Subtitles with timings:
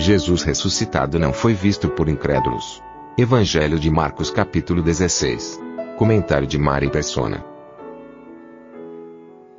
[0.00, 2.80] Jesus ressuscitado não foi visto por incrédulos.
[3.18, 5.60] Evangelho de Marcos capítulo 16.
[5.96, 7.44] Comentário de Mari Persona.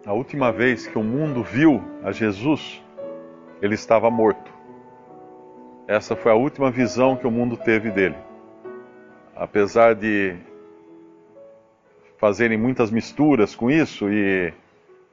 [0.05, 2.81] A última vez que o mundo viu a Jesus,
[3.61, 4.49] ele estava morto.
[5.85, 8.15] Essa foi a última visão que o mundo teve dele.
[9.35, 10.37] Apesar de
[12.17, 14.53] fazerem muitas misturas com isso e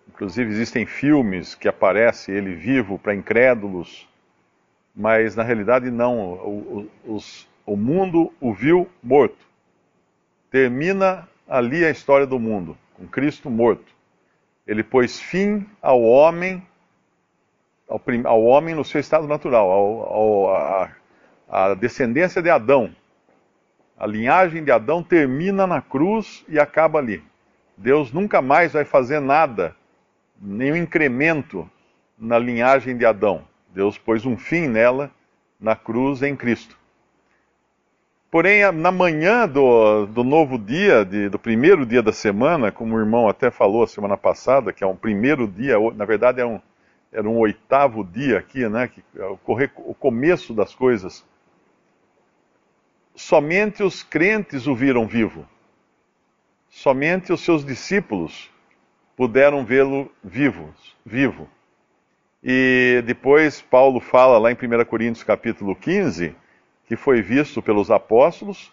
[0.09, 4.07] inclusive existem filmes que aparece ele vivo para incrédulos,
[4.97, 6.19] mas na realidade não.
[6.19, 9.45] O, os, o mundo o viu morto.
[10.51, 13.95] Termina ali a história do mundo, com Cristo morto.
[14.67, 16.67] Ele pôs fim ao homem,
[17.87, 20.91] ao, ao homem no seu estado natural, ao, ao, a,
[21.49, 22.95] a descendência de Adão.
[23.99, 27.23] A linhagem de Adão termina na cruz e acaba ali.
[27.77, 29.77] Deus nunca mais vai fazer nada,
[30.41, 31.69] nenhum incremento
[32.19, 33.45] na linhagem de Adão.
[33.69, 35.11] Deus pôs um fim nela
[35.61, 36.77] na cruz em Cristo.
[38.31, 42.99] Porém, na manhã do, do novo dia, de, do primeiro dia da semana, como o
[42.99, 46.61] irmão até falou a semana passada, que é um primeiro dia, na verdade era um,
[47.13, 49.39] era um oitavo dia aqui, né, que, é o,
[49.91, 51.25] o começo das coisas,
[53.15, 55.49] somente os crentes o viram vivo.
[56.69, 58.51] Somente os seus discípulos
[59.17, 61.49] puderam vê-lo vivo, vivo.
[62.43, 66.35] E depois Paulo fala lá em 1 Coríntios capítulo 15
[66.87, 68.73] que foi visto pelos apóstolos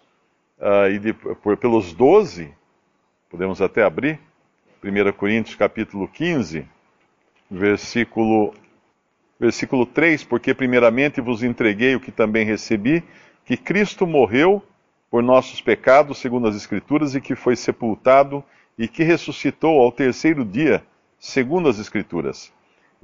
[0.60, 2.54] uh, e de, por, pelos doze,
[3.30, 4.20] podemos até abrir,
[4.84, 6.68] 1 Coríntios capítulo 15,
[7.50, 8.54] versículo,
[9.40, 13.04] versículo 3, porque primeiramente vos entreguei o que também recebi,
[13.46, 14.64] que Cristo morreu
[15.10, 18.44] por nossos pecados, segundo as Escrituras, e que foi sepultado
[18.78, 20.84] e que ressuscitou ao terceiro dia,
[21.20, 22.52] segundo as Escrituras,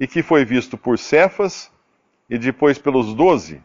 [0.00, 1.70] e que foi visto por Cefas
[2.28, 3.62] e depois pelos doze.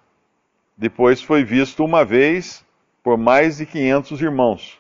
[0.78, 2.66] Depois foi visto uma vez
[3.02, 4.80] por mais de 500 irmãos,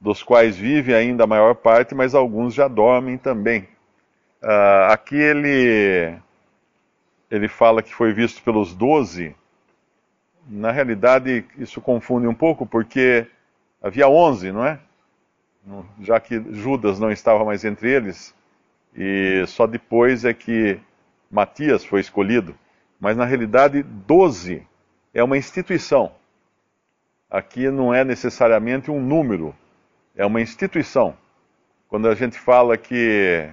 [0.00, 3.68] dos quais vive ainda a maior parte, mas alguns já dormem também.
[4.42, 6.16] Uh, aqui ele,
[7.30, 9.36] ele fala que foi visto pelos doze.
[10.46, 13.26] Na realidade, isso confunde um pouco, porque
[13.82, 14.78] havia onze, não é?
[16.00, 18.34] Já que Judas não estava mais entre eles,
[18.94, 20.80] e só depois é que
[21.34, 22.54] Matias foi escolhido.
[23.00, 24.64] Mas na realidade, doze
[25.12, 26.12] é uma instituição.
[27.28, 29.52] Aqui não é necessariamente um número,
[30.14, 31.16] é uma instituição.
[31.88, 33.50] Quando a gente fala que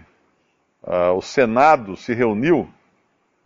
[0.84, 2.70] uh, o Senado se reuniu,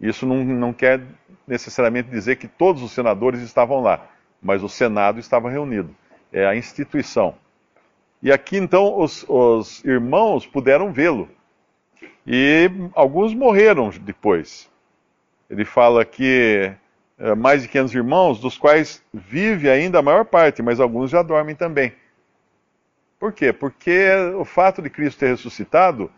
[0.01, 1.01] isso não, não quer
[1.47, 4.05] necessariamente dizer que todos os senadores estavam lá,
[4.41, 5.95] mas o Senado estava reunido.
[6.33, 7.35] É a instituição.
[8.21, 11.29] E aqui então os, os irmãos puderam vê-lo.
[12.25, 14.69] E alguns morreram depois.
[15.49, 16.73] Ele fala que
[17.17, 21.21] eh, mais de 500 irmãos, dos quais vive ainda a maior parte, mas alguns já
[21.21, 21.93] dormem também.
[23.19, 23.53] Por quê?
[23.53, 26.11] Porque o fato de Cristo ter ressuscitado,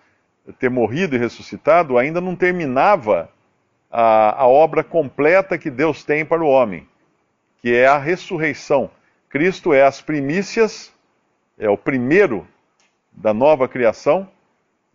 [0.58, 3.30] ter morrido e ressuscitado, ainda não terminava
[3.92, 6.88] a, a obra completa que Deus tem para o homem,
[7.62, 8.90] que é a ressurreição.
[9.30, 10.92] Cristo é as primícias,
[11.60, 12.48] é o primeiro
[13.12, 14.28] da nova criação,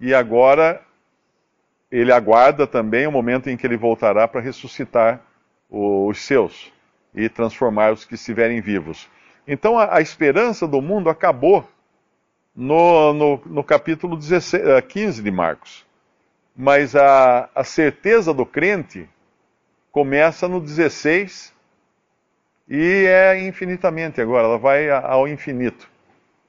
[0.03, 0.83] e agora
[1.89, 5.21] ele aguarda também o momento em que ele voltará para ressuscitar
[5.71, 6.73] os seus
[7.15, 9.09] e transformar os que estiverem vivos.
[9.47, 11.65] Então a, a esperança do mundo acabou
[12.55, 15.87] no, no, no capítulo 16, 15 eh, de Marcos.
[16.57, 19.09] Mas a, a certeza do crente
[19.93, 21.55] começa no 16
[22.69, 25.89] e é infinitamente agora, ela vai ao infinito.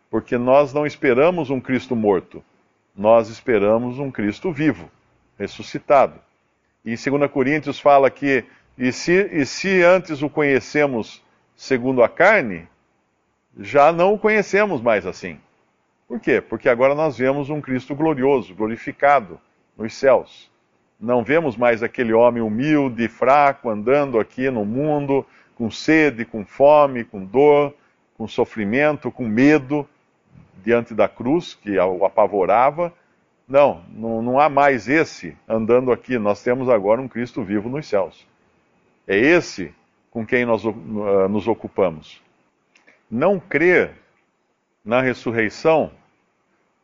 [0.09, 2.43] Porque nós não esperamos um Cristo morto,
[2.95, 4.89] nós esperamos um Cristo vivo,
[5.37, 6.19] ressuscitado.
[6.85, 8.45] E em 2 Coríntios fala que
[8.77, 11.21] e se, e se antes o conhecemos
[11.55, 12.67] segundo a carne,
[13.57, 15.39] já não o conhecemos mais assim.
[16.07, 16.41] Por quê?
[16.41, 19.39] Porque agora nós vemos um Cristo glorioso, glorificado
[19.77, 20.51] nos céus.
[20.99, 25.25] Não vemos mais aquele homem humilde, fraco, andando aqui no mundo,
[25.55, 27.73] com sede, com fome, com dor,
[28.17, 29.87] com sofrimento, com medo
[30.63, 32.93] diante da cruz que o apavorava.
[33.47, 36.17] Não, não, não há mais esse andando aqui.
[36.17, 38.25] Nós temos agora um Cristo vivo nos céus.
[39.07, 39.73] É esse
[40.11, 40.71] com quem nós uh,
[41.29, 42.21] nos ocupamos.
[43.09, 43.95] Não crer
[44.83, 45.91] na ressurreição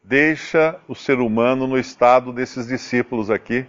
[0.04, 3.66] deixa o ser humano no estado desses discípulos aqui.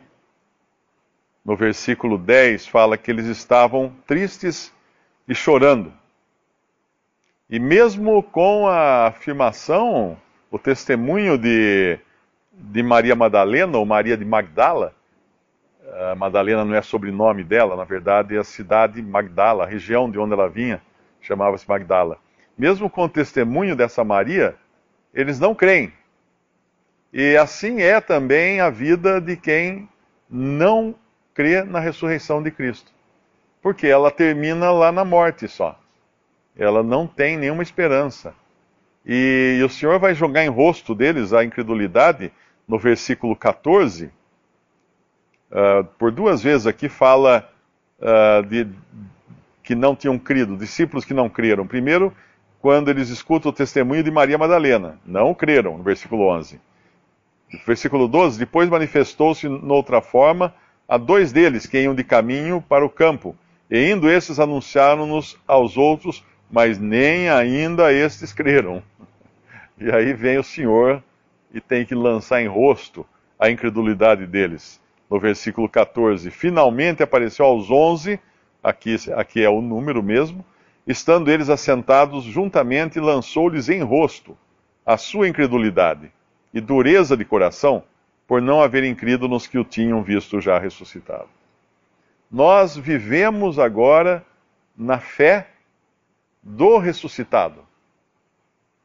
[1.44, 4.72] No versículo 10 fala que eles estavam tristes
[5.28, 5.92] e chorando.
[7.50, 10.16] E mesmo com a afirmação,
[10.52, 11.98] o testemunho de,
[12.52, 14.94] de Maria Madalena, ou Maria de Magdala,
[16.12, 20.16] a Madalena não é sobrenome dela, na verdade é a cidade Magdala, a região de
[20.16, 20.80] onde ela vinha,
[21.20, 22.18] chamava-se Magdala.
[22.56, 24.54] Mesmo com o testemunho dessa Maria,
[25.12, 25.92] eles não creem.
[27.12, 29.88] E assim é também a vida de quem
[30.30, 30.94] não
[31.34, 32.92] crê na ressurreição de Cristo.
[33.60, 35.76] Porque ela termina lá na morte só.
[36.56, 38.34] Ela não tem nenhuma esperança.
[39.04, 42.32] E, e o Senhor vai jogar em rosto deles a incredulidade
[42.68, 44.06] no versículo 14.
[44.06, 44.10] Uh,
[45.52, 47.48] ah, por duas vezes aqui fala
[47.98, 48.68] uh, de
[49.62, 51.66] que não tinham crido, discípulos que não creram.
[51.66, 52.14] Primeiro,
[52.60, 56.60] quando eles escutam o testemunho de Maria Madalena, não creram, no versículo 11.
[57.66, 60.54] Versículo 12: Depois manifestou-se noutra forma
[60.86, 63.36] a dois deles que iam de caminho para o campo,
[63.70, 68.82] e indo esses anunciaram-nos aos outros, mas nem ainda estes creram.
[69.78, 71.02] E aí vem o Senhor
[71.52, 73.06] e tem que lançar em rosto
[73.38, 74.80] a incredulidade deles.
[75.08, 78.20] No versículo 14: Finalmente apareceu aos onze,
[78.62, 80.44] aqui, aqui é o número mesmo,
[80.86, 84.36] estando eles assentados juntamente, lançou-lhes em rosto
[84.84, 86.10] a sua incredulidade
[86.52, 87.82] e dureza de coração
[88.26, 91.28] por não haverem crido nos que o tinham visto já ressuscitado.
[92.30, 94.24] Nós vivemos agora
[94.76, 95.48] na fé
[96.42, 97.66] do ressuscitado.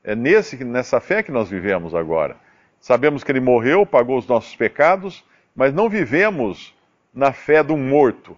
[0.04, 2.38] É nesse, nessa fé que nós vivemos agora.
[2.80, 5.24] Sabemos que ele morreu, pagou os nossos pecados,
[5.56, 6.75] mas não vivemos
[7.13, 8.38] na fé do morto,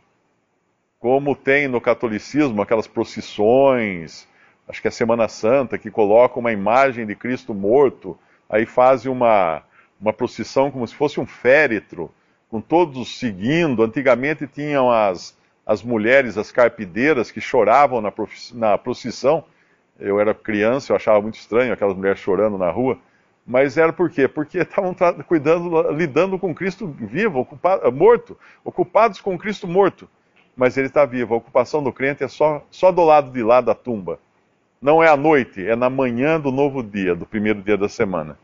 [1.00, 4.28] como tem no catolicismo aquelas procissões,
[4.68, 8.18] acho que é Semana Santa, que colocam uma imagem de Cristo morto
[8.50, 9.64] aí fazem uma,
[10.00, 12.12] uma procissão como se fosse um féretro,
[12.50, 13.84] com todos seguindo.
[13.84, 15.38] Antigamente tinham as,
[15.68, 18.14] as mulheres, as carpideiras, que choravam na,
[18.54, 19.44] na procissão.
[20.00, 22.98] Eu era criança, eu achava muito estranho aquelas mulheres chorando na rua.
[23.46, 24.30] Mas era por quê?
[24.30, 24.96] Porque estavam
[25.28, 30.08] cuidando, lidando com Cristo vivo, ocupado, morto, ocupados com Cristo morto.
[30.56, 31.34] Mas ele está vivo.
[31.34, 34.20] A ocupação do crente é só, só do lado de lá da tumba.
[34.82, 38.38] Não é à noite, é na manhã do novo dia, do primeiro dia da semana.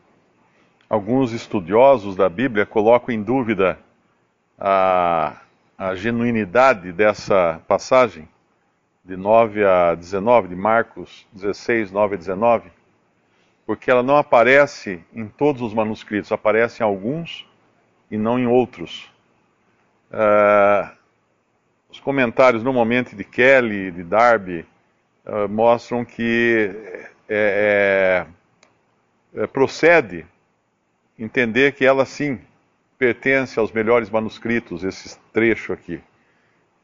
[0.90, 3.78] Alguns estudiosos da Bíblia colocam em dúvida
[4.58, 5.36] a,
[5.76, 8.28] a genuinidade dessa passagem,
[9.04, 12.70] de 9 a 19, de Marcos 16, 9 a 19,
[13.66, 17.46] porque ela não aparece em todos os manuscritos, aparece em alguns
[18.10, 19.10] e não em outros.
[20.10, 20.90] Uh,
[21.90, 24.66] os comentários, normalmente, de Kelly, de Darby,
[25.26, 26.70] uh, mostram que
[27.28, 28.26] é,
[29.34, 30.26] é, procede
[31.18, 32.40] entender que ela sim
[32.98, 36.00] pertence aos melhores manuscritos, esse trecho aqui.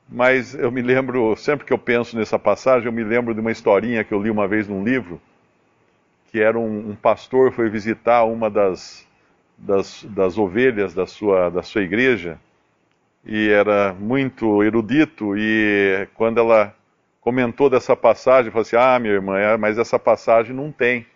[0.09, 3.53] Mas eu me lembro, sempre que eu penso nessa passagem, eu me lembro de uma
[3.53, 5.21] historinha que eu li uma vez num livro,
[6.31, 9.07] que era um, um pastor foi visitar uma das,
[9.57, 12.39] das, das ovelhas da sua, da sua igreja,
[13.25, 16.75] e era muito erudito, e quando ela
[17.21, 21.07] comentou dessa passagem, falou assim: Ah, minha irmã, é, mas essa passagem não tem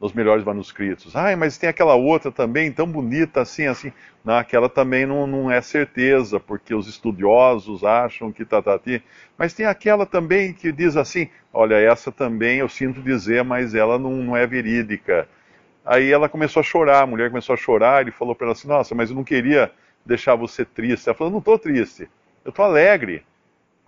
[0.00, 1.14] nos melhores manuscritos.
[1.16, 3.92] Ah, mas tem aquela outra também, tão bonita assim, assim.
[4.24, 9.00] Não, aquela também não, não é certeza, porque os estudiosos acham que tá, tá, tá.
[9.36, 13.98] Mas tem aquela também que diz assim: olha, essa também eu sinto dizer, mas ela
[13.98, 15.28] não, não é verídica.
[15.84, 18.68] Aí ela começou a chorar, a mulher começou a chorar, ele falou para ela assim:
[18.68, 19.72] nossa, mas eu não queria
[20.06, 21.08] deixar você triste.
[21.08, 22.08] Ela falou: não estou triste,
[22.44, 23.24] eu estou alegre.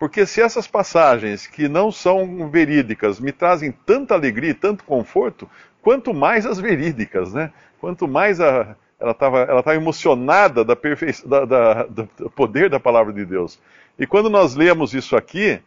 [0.01, 5.47] Porque se essas passagens que não são verídicas me trazem tanta alegria e tanto conforto,
[5.79, 7.53] quanto mais as verídicas, né?
[7.79, 11.05] Quanto mais a, ela estava ela tava emocionada da perfe...
[11.23, 13.59] da, da, do poder da palavra de Deus.
[13.99, 15.61] E quando nós lemos isso aqui,